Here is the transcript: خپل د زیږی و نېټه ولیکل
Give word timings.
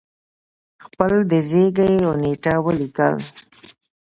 خپل 0.85 1.11
د 1.31 1.33
زیږی 1.49 1.93
و 2.07 2.11
نېټه 2.23 2.53
ولیکل 2.65 3.15